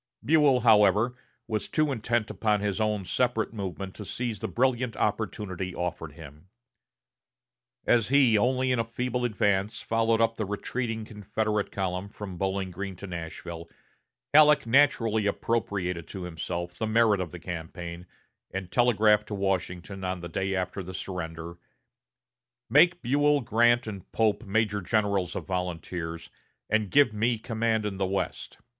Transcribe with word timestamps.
Buell, 0.25 0.61
however, 0.61 1.13
was 1.45 1.67
too 1.67 1.91
intent 1.91 2.31
upon 2.31 2.59
his 2.59 2.81
own 2.81 3.05
separate 3.05 3.53
movement 3.53 3.93
to 3.97 4.03
seize 4.03 4.39
the 4.39 4.47
brilliant 4.47 4.95
opportunity 4.97 5.75
offered 5.75 6.13
him. 6.13 6.49
As 7.85 8.07
he 8.07 8.35
only 8.35 8.71
in 8.71 8.79
a 8.79 8.83
feeble 8.83 9.23
advance 9.25 9.83
followed 9.83 10.19
up 10.19 10.37
the 10.37 10.45
retreating 10.45 11.05
Confederate 11.05 11.71
column 11.71 12.09
from 12.09 12.35
Bowling 12.39 12.71
Green 12.71 12.95
to 12.95 13.05
Nashville, 13.05 13.69
Halleck 14.33 14.65
naturally 14.65 15.27
appropriated 15.27 16.07
to 16.07 16.23
himself 16.23 16.79
the 16.79 16.87
merit 16.87 17.21
of 17.21 17.29
the 17.31 17.37
campaign, 17.37 18.07
and 18.49 18.71
telegraphed 18.71 19.27
to 19.27 19.35
Washington 19.35 20.03
on 20.03 20.17
the 20.17 20.27
day 20.29 20.55
after 20.55 20.81
the 20.81 20.95
surrender: 20.95 21.59
"Make 22.71 23.03
Buell, 23.03 23.41
Grant, 23.41 23.85
and 23.85 24.11
Pope 24.11 24.45
major 24.45 24.81
generals 24.81 25.35
of 25.35 25.45
volunteers, 25.45 26.31
and 26.71 26.89
give 26.89 27.13
me 27.13 27.37
command 27.37 27.85
in 27.85 27.97
the 27.97 28.07
West. 28.07 28.57